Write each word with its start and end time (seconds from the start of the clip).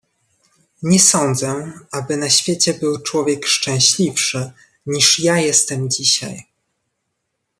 "Nie 0.83 0.99
sadzę, 0.99 1.71
aby 1.91 2.17
na 2.17 2.29
świecie 2.29 2.73
był 2.73 3.01
człowiek 3.03 3.45
szczęśliwszy, 3.45 4.51
niż 4.85 5.19
ja 5.19 5.37
jestem 5.39 5.89
dzisiaj." 5.89 6.47